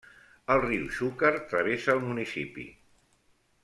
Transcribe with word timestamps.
El 0.53 0.61
riu 0.63 0.87
Xúquer 0.95 1.31
travessa 1.53 1.97
el 1.97 2.05
municipi. 2.09 2.69